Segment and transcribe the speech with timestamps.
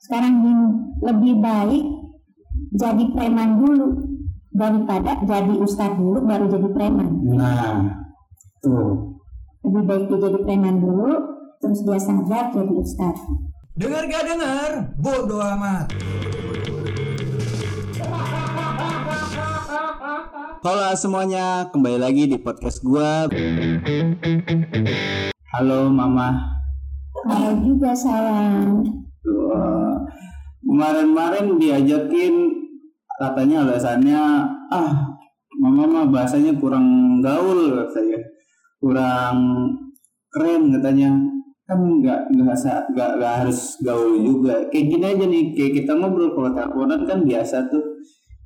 [0.00, 0.66] sekarang gini
[1.02, 1.84] lebih baik
[2.72, 3.86] jadi preman dulu
[4.50, 8.00] daripada jadi ustadz dulu baru jadi preman Nah,
[8.58, 9.20] tuh.
[9.60, 11.12] lebih baik dia jadi preman dulu
[11.60, 13.20] terus dia sadar jadi ustadz
[13.70, 14.70] Dengar gak dengar?
[14.96, 15.88] Bodoh amat.
[20.60, 23.24] Halo semuanya, kembali lagi di podcast gua.
[25.50, 26.60] Halo Mama.
[27.20, 28.84] kalau juga sayang
[29.20, 29.89] Tuh,
[30.70, 32.34] Kemarin-kemarin diajakin
[33.18, 34.22] katanya alasannya
[34.70, 35.10] ah
[35.60, 38.18] Mama mah bahasanya kurang gaul katanya.
[38.80, 39.36] Kurang
[40.32, 41.10] keren katanya.
[41.68, 42.56] Kan nggak nggak
[42.96, 44.72] nggak harus gaul juga.
[44.72, 47.84] Kayak gini aja nih, kayak kita ngobrol kalau teleponan kan biasa tuh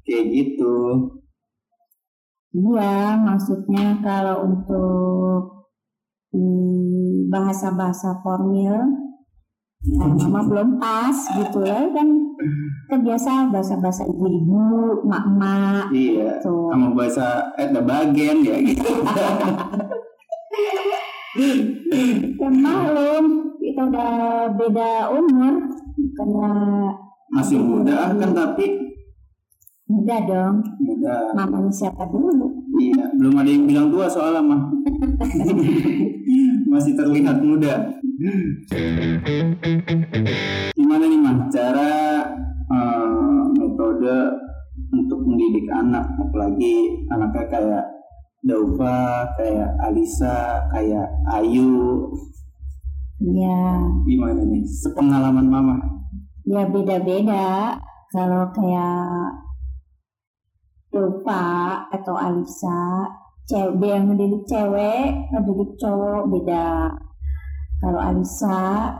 [0.02, 0.76] kayak gitu.
[2.54, 5.68] Iya, maksudnya kalau untuk
[6.34, 8.74] hmm, bahasa-bahasa formil,
[9.92, 12.08] nah, mama belum pas gitu ya kan.
[12.84, 16.40] Kan biasa bahasa-bahasa ibu-ibu, mak-mak Iya.
[16.40, 16.72] tuh.
[16.72, 18.90] Sama bahasa eta bagian ya gitu.
[21.34, 23.24] Ya maklum,
[23.58, 24.12] kita udah
[24.54, 25.54] beda umur,
[26.14, 26.50] karena
[27.34, 28.66] Masih muda kan tapi
[29.84, 30.56] muda dong.
[30.78, 31.34] muda.
[31.34, 32.46] Mamanya siapa dulu?
[32.78, 34.60] Iya, belum ada yang bilang tua soalnya mah.
[36.72, 37.98] Masih terlihat muda.
[40.74, 42.22] Gimana nih man cara
[42.70, 44.18] eh, metode
[44.94, 47.84] untuk mendidik anak, apalagi anaknya kayak
[48.44, 52.06] Daufa, kayak Alisa, kayak Ayu,
[53.24, 54.62] Ya, gimana nih?
[54.68, 55.74] Sepengalaman mama.
[56.44, 57.78] ya beda-beda.
[58.12, 59.32] Kalau kayak
[60.92, 63.08] Dova atau Alisa,
[63.48, 66.94] cewek dia yang mendidik cewek, mendidik cowok beda.
[67.82, 68.92] Kalau Alisa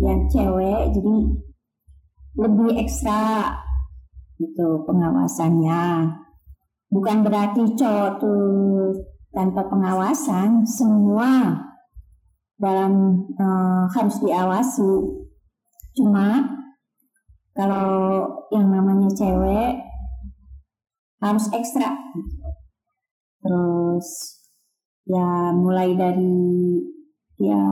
[0.00, 1.16] yang cewek, jadi
[2.36, 3.56] lebih ekstra
[4.36, 6.12] gitu pengawasannya.
[6.92, 8.44] Bukan berarti cowok tuh
[9.32, 11.60] tanpa pengawasan, semua
[12.56, 14.92] dalam eh, harus diawasi.
[15.96, 16.44] Cuma
[17.56, 19.80] kalau yang namanya cewek
[21.20, 21.96] harus ekstra.
[23.40, 24.06] Terus
[25.08, 26.36] ya mulai dari
[27.36, 27.62] dia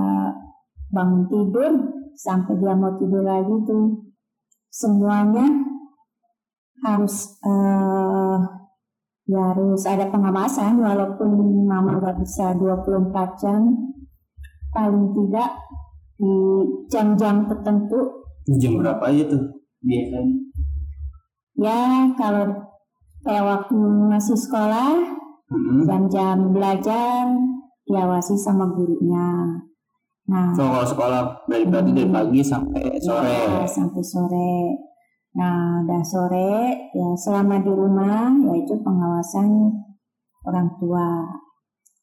[0.92, 1.72] bangun tidur
[2.14, 4.12] sampai dia mau tidur lagi tuh
[4.70, 5.46] semuanya
[6.84, 8.38] harus eh,
[9.24, 13.60] ya harus ada pengawasan walaupun mama nggak bisa 24 jam
[14.74, 15.50] paling tidak
[16.20, 16.34] di
[16.92, 18.22] jam-jam tertentu
[18.60, 19.42] Jam berapa aja tuh
[19.80, 20.36] biasanya?
[21.56, 22.68] ya kalau
[23.24, 23.78] kayak waktu
[24.12, 25.00] masih sekolah
[25.48, 25.88] Mm-mm.
[25.88, 27.24] jam-jam belajar
[27.94, 29.62] diawasi sama gurunya.
[30.26, 33.38] Nah So kalau sekolah dari berarti dari pagi sampai sore.
[33.62, 34.54] ya, sampai sore.
[35.38, 36.54] Nah udah sore
[36.90, 39.78] ya selama di rumah yaitu pengawasan
[40.42, 41.22] orang tua.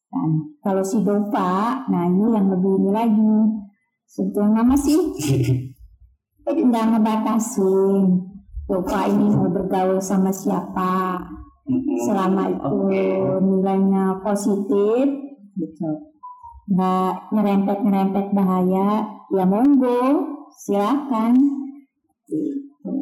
[0.08, 3.36] Dan kalau si Dova nah ini yang lebih ini lagi.
[4.08, 4.96] Sebetulnya mama sih
[6.48, 8.32] nggak ngebatasin.
[8.64, 11.20] Dova ini mau bergaul sama siapa?
[11.62, 11.94] Mm-mm.
[12.02, 13.06] selama itu Oke.
[13.38, 15.06] nilainya positif
[15.58, 15.90] gitu
[16.72, 18.88] nggak nyerempet nyerempet bahaya
[19.34, 20.00] ya monggo
[20.62, 21.34] silakan
[22.30, 22.92] gitu.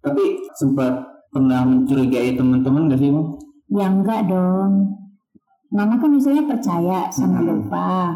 [0.00, 0.24] Tapi
[0.60, 1.00] sempat
[1.32, 3.28] pernah mencurigai teman-teman gak sih, Bang?
[3.72, 4.92] ya enggak dong
[5.72, 7.48] mama kan misalnya percaya sama Hmm.
[7.48, 8.14] Dova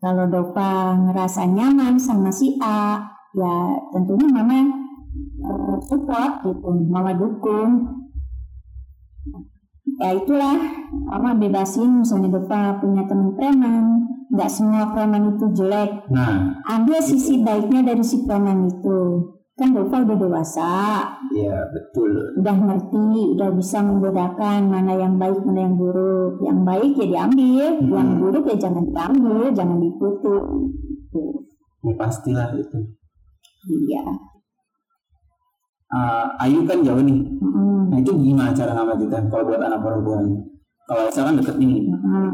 [0.00, 2.98] kalau Dova ngerasa nyaman sama si A
[3.32, 3.54] ya
[3.94, 4.66] tentunya mama
[5.40, 7.99] eh, support gitu mama dukung
[10.00, 10.56] ya itulah
[11.06, 13.84] mama bebasin misalnya Dova punya teman preman
[14.32, 19.00] nggak semua preman itu jelek Nah, ambil sisi baiknya dari si preman itu
[19.54, 20.72] kan Dova udah dewasa
[21.36, 22.10] ya betul.
[22.40, 26.40] udah ngerti, udah bisa membedakan mana yang baik, mana yang buruk.
[26.40, 27.92] Yang baik ya diambil, Hmm.
[27.92, 30.36] yang buruk ya jangan diambil, jangan diikuti.
[31.84, 32.78] Ya pastilah itu.
[33.68, 34.04] Iya.
[35.90, 37.18] Ah, Ayu kan jauh nih.
[37.42, 37.90] Mm-mm.
[37.90, 40.38] Nah itu gimana cara ngamatin kalau buat anak perempuan?
[40.86, 42.30] Kalau Elsa kan deket nih, Mm-mm.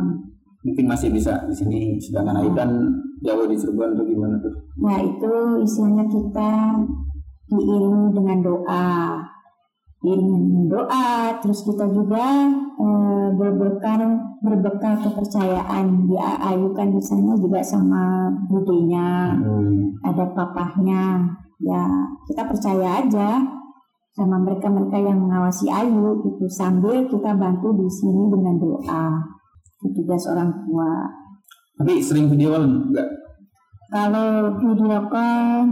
[0.61, 1.81] mungkin masih bisa di sini.
[1.97, 2.69] Sedangkan Ayu kan
[3.25, 4.53] jauh di Cirebon tuh gimana tuh?
[4.77, 5.33] Nah itu
[5.65, 6.51] istilahnya kita
[7.49, 8.93] diiringi dengan doa.
[10.05, 16.05] Diiringi dengan doa, terus kita juga eh, berbekal berbekal kepercayaan.
[16.13, 19.33] Dia Ayu kan di sana juga sama budenya.
[19.41, 19.97] Hmm.
[20.05, 21.25] ada papahnya
[21.61, 21.83] ya
[22.29, 23.41] kita percaya aja
[24.17, 26.49] sama mereka-mereka yang mengawasi Ayu gitu.
[26.49, 29.05] Sambil kita bantu di sini dengan doa
[29.77, 31.05] itu tugas orang tua.
[31.77, 33.09] Tapi sering video call enggak?
[33.87, 35.69] kalau video call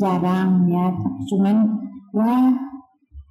[0.00, 0.90] jarang ya.
[1.28, 1.56] Cuman
[2.16, 2.56] ya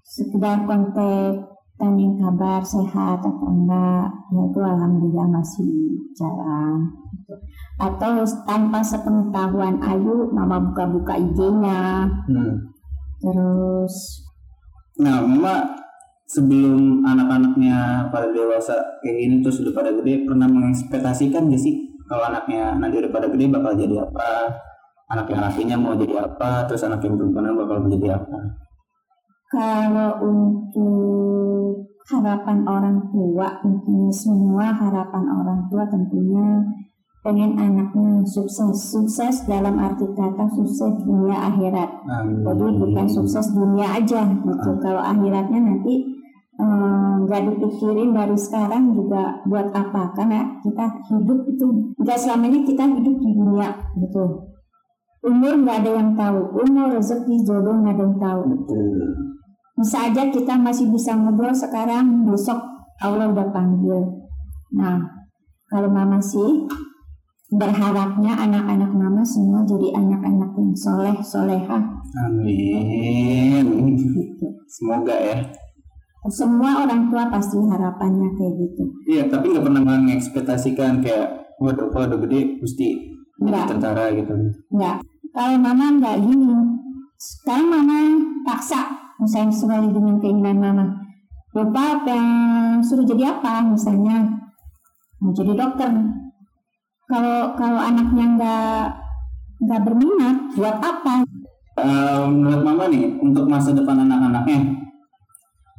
[0.05, 5.71] sekedar kontak tanya kabar sehat atau enggak ya itu alhamdulillah masih
[6.17, 6.89] jarang
[7.77, 12.73] atau tanpa sepengetahuan Ayu mama buka-buka IG-nya Hmm.
[13.21, 14.25] terus
[14.97, 15.77] Nah, Mama
[16.25, 18.73] sebelum anak-anaknya pada dewasa
[19.05, 23.27] kayak gini terus udah pada gede pernah mengekspektasikan gak sih kalau anaknya nanti udah pada
[23.29, 24.49] gede bakal jadi apa?
[25.07, 26.67] Anak yang lakinya mau jadi apa?
[26.67, 28.37] Terus anak yang perempuan bakal menjadi apa?
[29.47, 36.63] Kalau untuk harapan orang tua tentunya semua harapan orang tua tentunya
[37.27, 42.39] pengen anaknya sukses sukses dalam arti kata sukses dunia akhirat Amin.
[42.47, 44.71] Jadi bukan sukses dunia aja gitu.
[44.79, 46.07] Kalau akhiratnya nanti
[46.55, 50.15] eh, nggak dipikirin dari sekarang juga buat apa?
[50.15, 51.65] Karena kita hidup itu
[51.99, 54.25] nggak selamanya kita hidup di dunia gitu.
[55.27, 58.41] Umur nggak ada yang tahu, umur rezeki jodoh nggak ada yang tahu.
[58.55, 59.26] Betul.
[59.77, 62.57] Bisa aja kita masih bisa ngobrol sekarang, besok
[62.97, 64.25] Allah udah panggil.
[64.73, 64.97] Nah,
[65.69, 66.65] kalau mama sih
[67.47, 71.79] berharapnya anak-anak mama semua jadi anak-anak yang soleh solehah
[72.27, 73.63] Amin.
[74.03, 74.47] gitu.
[74.67, 75.37] Semoga ya.
[76.27, 78.83] Semua orang tua pasti harapannya kayak gitu.
[79.07, 82.87] Iya, tapi nggak pernah mengekspektasikan kayak waduh kalau udah gede mesti
[83.37, 84.33] jadi tentara gitu.
[84.73, 84.99] enggak.
[85.31, 86.51] Kalau mama enggak gini.
[87.17, 87.97] Sekarang mama
[88.43, 90.85] paksa, misalnya sesuai dengan keinginan mama.
[91.55, 92.29] Lupa apa yang
[92.85, 94.29] suruh jadi apa, misalnya
[95.17, 95.89] mau jadi dokter.
[97.07, 98.83] Kalau kalau anaknya enggak
[99.63, 101.23] enggak berminat, buat apa?
[101.77, 104.81] Eh, menurut Mama nih untuk masa depan anak-anaknya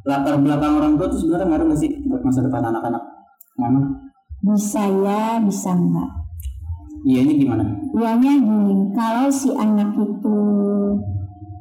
[0.07, 3.03] latar belakang orang tua tuh sebenarnya ngaruh nggak sih buat masa depan anak-anak
[3.59, 3.81] Mama?
[4.39, 6.11] Bisa ya, bisa enggak.
[7.03, 7.65] Iyanya gimana?
[7.99, 10.39] Ianya gini, kalau si anak itu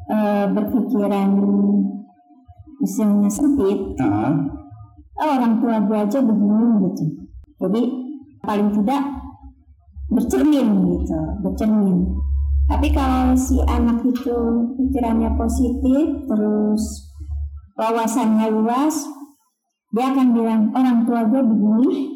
[0.07, 1.29] eh, berpikiran
[2.77, 4.33] misalnya sempit, oh,
[5.17, 7.05] orang tua gue aja begini gitu.
[7.57, 7.81] Jadi
[8.45, 9.01] paling tidak
[10.13, 11.97] bercermin gitu, bercermin.
[12.67, 14.37] Tapi kalau si anak itu
[14.75, 16.83] pikirannya positif, terus
[17.79, 19.07] wawasannya luas,
[19.95, 22.11] dia akan bilang orang tua gue begini,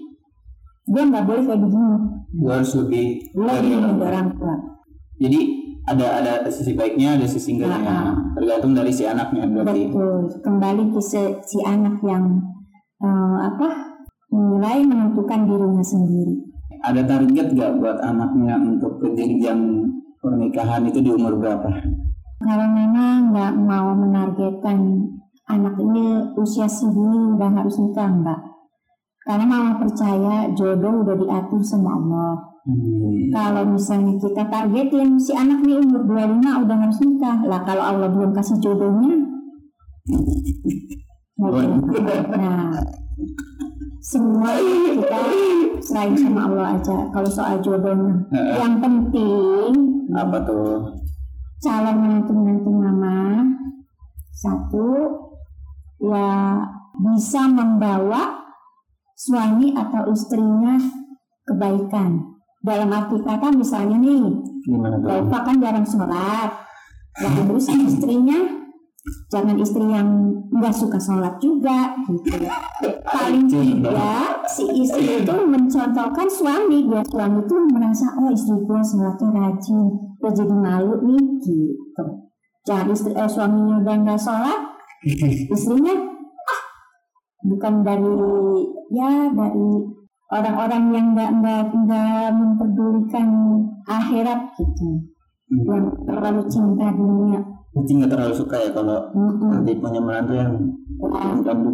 [0.91, 1.97] gue nggak boleh kayak begini.
[2.31, 3.05] gue harus lebih
[3.35, 4.55] Lebih dari orang tua.
[5.19, 5.41] Jadi
[5.89, 7.89] ada ada sisi baiknya, ada sisi enggaknya.
[7.89, 8.16] Ah, ah.
[8.38, 9.89] Tergantung dari si anaknya berarti.
[9.89, 12.25] Betul, kembali ke si, si anak yang
[13.01, 13.69] eh, apa
[14.31, 16.36] mulai menentukan dirinya sendiri.
[16.81, 19.86] Ada target gak buat anaknya untuk ke jenjang
[20.18, 21.69] pernikahan itu di umur berapa?
[22.42, 24.98] Kalau memang nggak mau menargetkan
[25.45, 28.42] anak ini usia segini udah harus nikah enggak.
[29.21, 32.33] Karena mama percaya jodoh udah diatur sama Allah.
[32.65, 33.29] Hmm.
[33.29, 37.38] Kalau misalnya kita targetin si anak nih umur 25 udah harus nikah.
[37.45, 39.18] Lah kalau Allah belum kasih jodohnya.
[41.41, 42.73] Nah,
[44.01, 44.51] semua
[44.94, 45.21] kita
[45.81, 48.25] serahin sama Allah aja kalau soal jodohnya.
[48.33, 49.71] Yang penting
[50.17, 51.01] Apa tuh?
[51.62, 53.45] calon menantu-menantu mama
[54.33, 54.89] satu
[56.01, 56.57] ya
[56.97, 58.40] bisa membawa
[59.21, 60.81] suami atau istrinya
[61.45, 62.41] kebaikan.
[62.62, 64.21] Dalam arti kata misalnya nih?
[65.01, 66.50] Bapak kan jarang sholat.
[67.21, 68.62] Nah terus istrinya
[69.33, 72.38] Jangan istri yang nggak suka sholat juga gitu.
[73.01, 79.29] Paling tidak si istri itu mencontohkan suami Biar suami itu merasa oh istri gue sholatnya
[79.34, 79.89] rajin
[80.22, 82.05] Gue jadi malu nih gitu.
[82.62, 84.60] Jangan istri eh, suaminya udah nggak sholat
[85.57, 85.98] Istrinya
[86.46, 86.62] ah
[87.41, 88.13] bukan dari
[88.91, 89.69] ya dari
[90.31, 93.29] orang-orang yang nggak nggak nggak memperdulikan
[93.88, 95.12] akhirat gitu
[95.51, 95.67] Hmm.
[95.67, 97.43] yang terlalu cinta dunia.
[97.75, 99.51] Mungkin nggak terlalu suka ya kalau Mm-mm.
[99.51, 100.53] nanti punya menantu yang.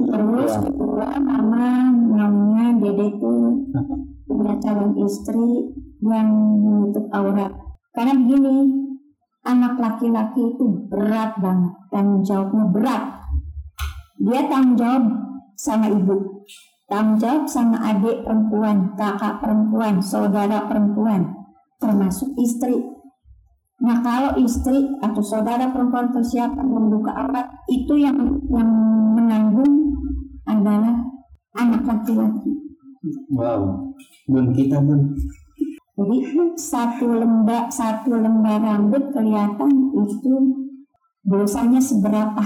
[0.09, 3.69] Terus kedua mama maunya dede tuh
[4.25, 7.53] punya calon istri yang menutup aurat.
[7.93, 8.57] Karena begini,
[9.45, 13.03] anak laki-laki itu berat banget, tanggung jawabnya berat.
[14.17, 15.03] Dia tanggung jawab
[15.53, 16.45] sama ibu,
[16.87, 21.35] tanggung jawab sama adik perempuan, kakak perempuan, saudara perempuan,
[21.77, 22.79] termasuk istri.
[23.77, 28.17] Nah kalau istri atau saudara perempuan siapa membuka aurat itu yang
[28.49, 28.71] yang
[29.13, 29.93] menanggung
[30.47, 30.95] adalah
[31.53, 32.55] anak laki-laki.
[33.29, 33.93] Wow.
[34.25, 35.13] Bun kita bun.
[35.97, 36.17] Jadi
[36.57, 40.33] satu lembar satu lembar rambut kelihatan itu
[41.25, 42.43] dosanya seberapa.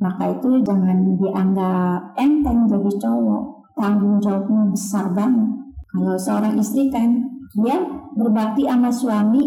[0.00, 3.44] Maka itu jangan dianggap enteng jadi cowok.
[3.76, 5.48] Tanggung jawabnya besar banget.
[5.92, 7.20] Kalau seorang istri kan
[7.60, 7.76] dia
[8.16, 9.42] berbakti sama suami,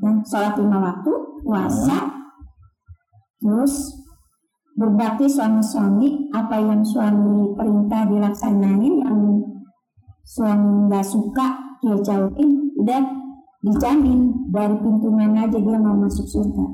[0.00, 1.12] ya, sholat lima waktu,
[1.42, 1.98] puasa,
[3.42, 3.98] terus
[4.78, 9.18] berbakti suami-suami apa yang suami perintah dilaksanain yang
[10.22, 13.02] suami nggak suka dia jauhin udah
[13.58, 16.66] dijamin dari pintu mana aja dia mau masuk surga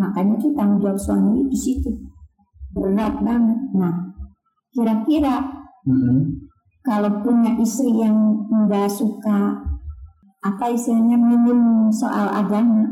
[0.00, 1.92] makanya tuh tanggung jawab suami di situ
[2.74, 3.94] berat banget nah
[4.72, 5.36] kira-kira
[5.88, 6.48] Mm-mm.
[6.84, 9.64] kalau punya istri yang nggak suka
[10.44, 12.86] apa istilahnya minim soal agama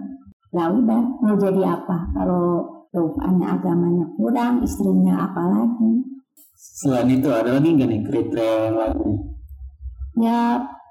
[0.50, 6.02] lah udah mau jadi apa kalau rupanya agamanya kurang istrinya apalagi
[6.56, 9.16] Selain itu ada lagi nggak nih kriteria yang lainnya?
[10.16, 10.40] ya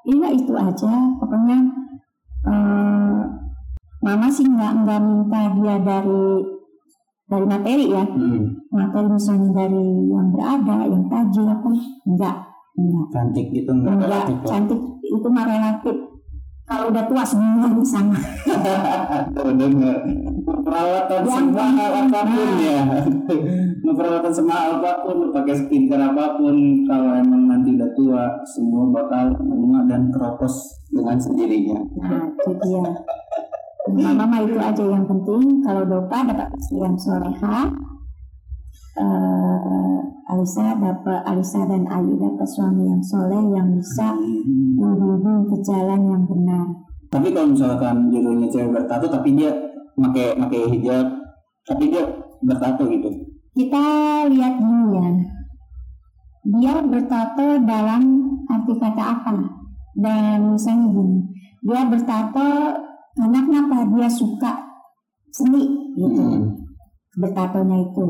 [0.06, 1.58] iya itu aja pokoknya
[2.46, 3.22] eh,
[4.06, 6.26] mama sih nggak nggak minta dia dari
[7.26, 8.06] dari materi ya?
[8.06, 8.62] Hmm.
[8.70, 11.70] materi misalnya dari yang berada yang tajil apa?
[12.06, 12.38] Enggak.
[12.76, 13.06] Enggak.
[13.14, 14.10] Cantik gitu nggak enggak.
[14.10, 14.48] relatif ya?
[14.50, 15.96] cantik itu mah relatif.
[16.66, 18.18] Kalau udah tua semuanya sama
[19.38, 20.02] Tuh denger
[20.66, 22.58] perawatan Yang semahal apa pun nah.
[22.60, 22.84] ya.
[23.96, 26.56] Perawatan semahal apa pun pakai skincare apa pun
[26.90, 31.80] kalau emang nanti udah tua semua bakal bunga dan keropos dengan sendirinya.
[32.02, 32.82] Nah itu dia
[33.94, 35.62] mama mah itu aja yang penting.
[35.62, 37.58] Kalau dopa dapat yang soleha
[38.98, 44.18] eh, Alisa dapat Alisa dan Ayu dapat suami yang soleh yang bisa
[44.74, 46.66] membimbing ke jalan yang benar.
[47.14, 49.54] Tapi kalau misalkan jodohnya cewek bertato tapi dia
[49.94, 51.06] pakai pakai hijab
[51.70, 52.04] tapi dia
[52.42, 53.10] bertato gitu?
[53.54, 53.86] Kita
[54.34, 55.10] lihat dulu ya.
[56.46, 58.02] Dia bertato dalam
[58.50, 59.34] arti kata apa?
[59.94, 61.20] Dan misalnya gini
[61.66, 62.50] dia bertato
[63.16, 64.54] karena kenapa dia suka
[65.32, 65.64] seni
[65.96, 66.20] gitu.
[66.20, 66.52] Hmm.
[67.16, 68.06] bertatonya itu.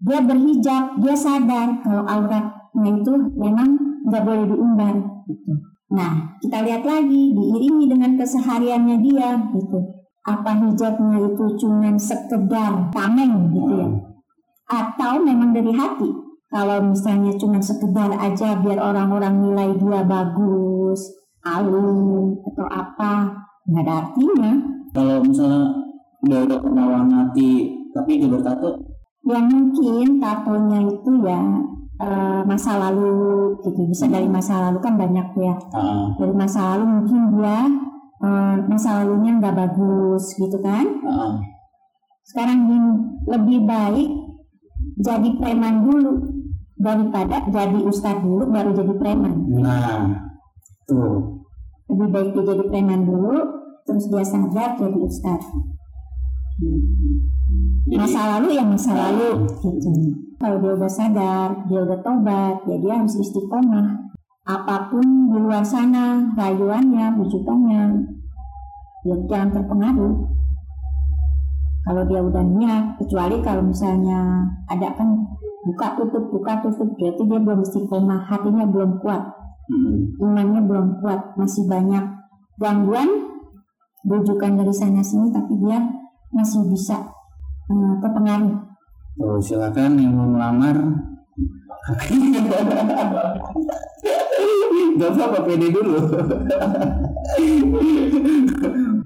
[0.00, 3.76] Dia berhijab dia sadar kalau auratnya itu memang
[4.08, 4.96] nggak boleh diumbar
[5.28, 5.52] gitu.
[5.92, 9.78] Nah kita lihat lagi diiringi dengan kesehariannya dia gitu.
[10.24, 13.88] Apa hijabnya itu cuman sekedar tameng gitu ya.
[14.72, 16.08] Atau memang dari hati.
[16.48, 21.12] Kalau misalnya cuma sekedar aja biar orang-orang nilai dia bagus
[21.44, 24.52] alim atau apa nggak ada artinya.
[24.94, 25.62] Kalau misalnya
[26.24, 26.86] udah udah pernah
[27.28, 27.52] hati
[27.92, 28.94] tapi dia bertato
[29.24, 31.40] yang mungkin tatonya itu ya
[32.00, 33.88] eh, masa lalu gitu.
[33.88, 35.56] Bisa dari masa lalu kan banyak ya.
[35.72, 37.60] Ah, dari masa lalu mungkin dia
[38.24, 40.84] eh, masa lalunya nggak bagus gitu kan.
[41.08, 41.40] Ah,
[42.24, 42.90] sekarang gini
[43.28, 44.10] lebih baik
[45.00, 46.12] jadi preman dulu
[46.76, 49.34] daripada jadi ustadz dulu baru jadi preman.
[49.56, 50.04] Nah
[50.84, 51.43] tuh
[51.90, 53.42] lebih baik dia jadi preman dulu
[53.84, 55.74] terus dia sadar jadi ustadz
[57.84, 59.90] jadi masa lalu ya masa lalu gitu.
[60.38, 64.14] Kalau dia udah sadar dia udah tobat ya dia harus istiqomah.
[64.44, 67.82] Apa pun di luar sana rayuannya bujukannya
[69.02, 70.14] ya jangan terpengaruh.
[71.84, 75.10] Kalau dia udah niat kecuali kalau misalnya ada kan
[75.66, 81.36] buka tutup buka tutup berarti dia belum istiqomah hatinya belum kuat hmm, imannya belum kuat
[81.36, 82.04] masih banyak
[82.58, 83.08] gangguan.
[84.04, 85.80] Bujukan dari sana sini tapi dia
[86.28, 87.08] masih bisa
[87.72, 88.52] eh, terpengaruh.
[89.16, 90.76] Tuh silakan yang mau melamar.
[94.94, 95.98] Gak apa-apa pede dulu.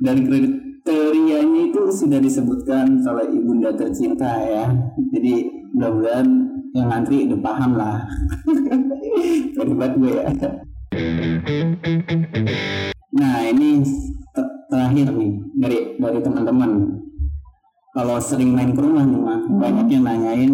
[0.05, 4.69] Dan kriterianya itu sudah disebutkan oleh ibunda tercinta ya.
[5.13, 6.29] Jadi mudah-mudahan
[6.79, 8.07] yang ngantri udah paham lah.
[9.59, 10.31] Gue ya.
[13.19, 13.83] Nah ini
[14.31, 16.71] ter- terakhir nih dari dari teman-teman.
[17.93, 20.53] Kalau sering main ke rumah nih mah banyak yang nanyain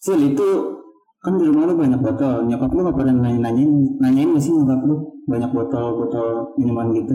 [0.00, 0.48] Sil itu
[1.20, 2.44] kan di rumah lu banyak botol.
[2.48, 4.96] Nyokap lu gak pernah nanya nanyain nanyain gak sih nyokap lu
[5.28, 6.28] banyak botol botol
[6.60, 7.14] minuman gitu?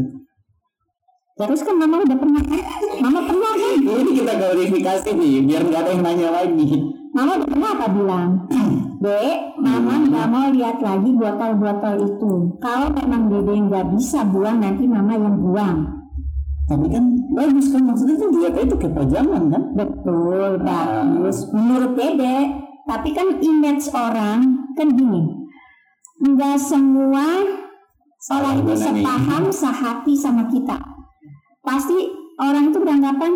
[1.36, 2.62] Terus kan mama udah pernah kan
[3.04, 6.64] mama pernah kan ini kita klarifikasi nih biar nggak ada yang nanya lagi
[7.16, 8.30] mama udah pernah apa bilang?
[9.04, 12.34] Dek mama nggak mau lihat lagi botol-botol itu.
[12.60, 15.78] Kalau memang dede nggak bisa buang nanti mama yang buang.
[16.66, 17.06] Tapi kan
[17.38, 19.64] bagus kan maksudnya tuh dilihat itu kayak pajangan kan?
[19.78, 21.38] Betul bagus.
[21.56, 22.38] Menurut dede
[22.90, 24.40] tapi kan image orang
[24.76, 25.22] kan gini.
[26.20, 27.46] Nggak semua
[28.34, 30.82] orang itu sepaham sehati sama kita.
[31.62, 31.96] Pasti
[32.42, 33.32] orang itu beranggapan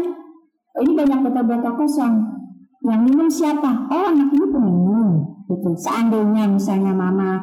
[0.74, 2.39] "Oh, ini banyak botol-botol kosong
[2.84, 3.90] yang minum siapa?
[3.92, 5.10] Oh anak ini peminum.
[5.50, 5.70] Gitu.
[5.82, 7.42] Seandainya misalnya mama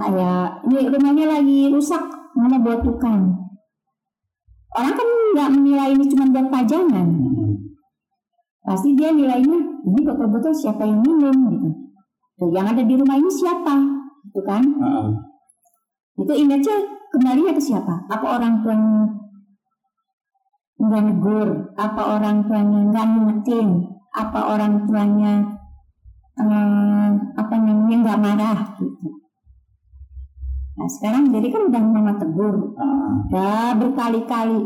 [0.00, 2.02] kayak ini rumahnya lagi rusak
[2.34, 3.36] mama buat tukang.
[4.74, 7.08] Orang kan nggak menilai ini cuma buat pajangan.
[8.64, 11.68] Pasti dia nilainya ini botol-botol siapa yang minum gitu.
[12.34, 13.74] Tuh, yang ada di rumah ini siapa?
[14.26, 14.62] Gitu kan?
[14.64, 15.10] Heeh.
[16.14, 16.78] itu image-nya
[17.10, 18.06] kembalinya ke siapa?
[18.06, 18.86] Apa orang tua yang
[20.78, 23.68] nggak negur, apa orang tuanya nggak ngingetin,
[24.14, 25.32] apa orang tuanya
[26.34, 29.08] eh, apa namanya nggak marah gitu.
[30.74, 34.62] Nah sekarang jadi kan udah mama tegur, Ah, udah berkali-kali.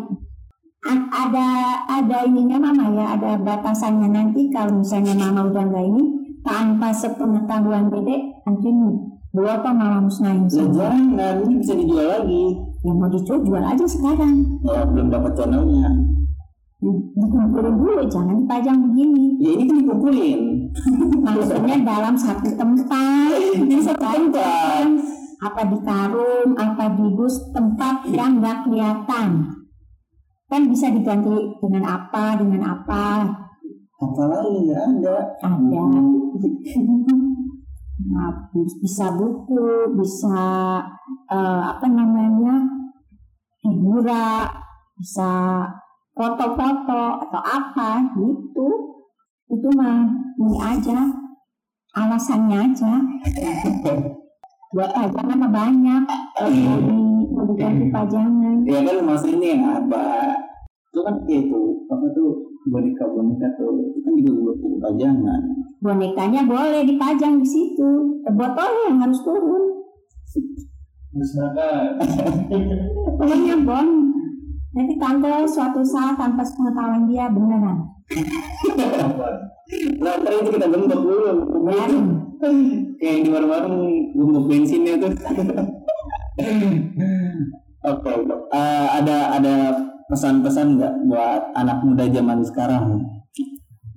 [0.78, 1.49] A- ada
[1.85, 6.05] ada ininya mama ya, ada batasannya nanti kalau misalnya mama udah nggak ini
[6.40, 8.69] tanpa sepengetahuan dede nanti
[9.28, 10.88] dua apa mama musnahin ya semua.
[10.88, 12.45] jangan, ini bisa dijual lagi.
[12.81, 14.35] Yang mau dijual jual aja sekarang.
[14.64, 15.88] Ya belum dapat channelnya.
[16.78, 19.35] Dikumpulin dulu, jangan dipajang begini.
[19.42, 20.40] Ya ini kan dikumpulin.
[21.26, 23.35] Maksudnya dalam satu tempat,
[23.66, 24.87] Di satu tempat.
[25.38, 29.47] apa di karung, apa di dus tempat yang nggak kelihatan.
[30.47, 33.26] Kan bisa diganti dengan apa, dengan apa,
[33.99, 35.16] Apalagi nggak ada.
[35.42, 35.82] ada.
[37.99, 39.66] Nah, bisa buku,
[39.99, 40.38] bisa
[41.26, 42.62] eh, apa namanya
[43.58, 44.47] figura,
[44.94, 45.30] bisa
[46.18, 48.68] foto-foto atau apa gitu.
[49.48, 50.02] Itu mah
[50.42, 50.98] ini aja,
[51.94, 52.92] alasannya aja.
[54.75, 56.02] Buat pajangan mah banyak,
[57.32, 58.66] mau diganti pajangan.
[58.66, 60.34] Ya kan maksudnya ini yang apa?
[60.92, 62.28] Itu kan itu apa tuh
[62.68, 64.58] boneka boneka tuh itu kan juga buat
[64.90, 65.40] pajangan.
[65.78, 69.64] Bonekanya boleh dipajang di situ, botolnya yang harus turun.
[73.16, 73.88] Pokoknya bon,
[74.78, 77.78] nanti tanggal suatu saat tanpa sepengetahuan dia beneran.
[80.00, 81.32] Nah, ntar itu kita bentuk dulu.
[82.97, 83.85] Kayak di warung-warung
[84.16, 85.12] bentuk bensinnya tuh.
[87.85, 88.12] Oke,
[88.49, 89.54] Eh, ada ada
[90.08, 93.04] pesan-pesan nggak buat anak muda zaman sekarang?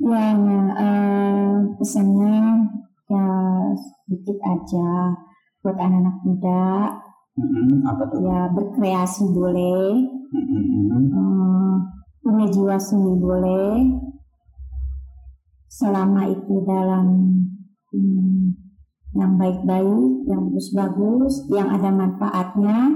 [0.03, 0.35] Ya,
[0.75, 2.67] eh, pesannya
[3.07, 3.27] ya
[3.79, 5.15] sedikit aja
[5.63, 6.63] buat anak-anak muda.
[7.39, 8.19] Mm-mm, apa tuh?
[8.27, 11.75] Ya berkreasi boleh, Eh,
[12.23, 13.83] punya jiwa seni boleh,
[15.67, 17.35] selama itu dalam
[17.91, 18.55] hmm,
[19.11, 22.95] yang baik-baik, yang bagus-bagus, yang ada manfaatnya,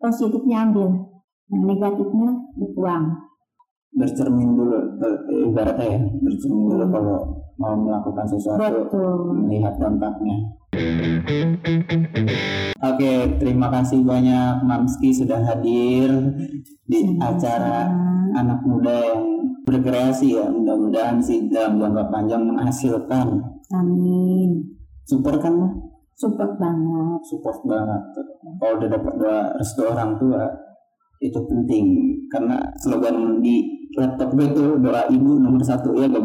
[0.00, 1.12] positifnya ambil,
[1.52, 3.04] yang negatifnya dibuang.
[3.92, 7.18] Bercermin dulu, eh, ibaratnya ya, bercermin dulu kalau
[7.60, 9.44] mau melakukan sesuatu, Betul.
[9.44, 10.56] melihat dampaknya.
[12.84, 16.12] Oke, terima kasih banyak Mamski sudah hadir
[16.84, 17.88] di acara
[18.36, 19.24] anak muda yang
[19.64, 20.46] berkreasi ya.
[20.52, 23.40] Mudah-mudahan sih dalam jangka panjang menghasilkan.
[23.72, 24.76] Amin.
[25.08, 25.54] Support kan?
[26.16, 27.20] Support banget.
[27.24, 28.02] Support banget.
[28.60, 30.44] Kalau udah dapat doa restu orang tua
[31.24, 31.84] itu penting
[32.28, 36.20] karena slogan di laptop gue tuh doa ibu nomor satu ya gak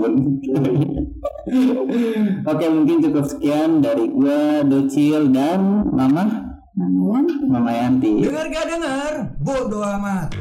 [2.45, 8.23] Oke mungkin cukup sekian dari gue Docil dan Mama Namanya Mama Yanti.
[8.23, 9.13] Dengar gak dengar?
[9.43, 10.31] Bodoh amat.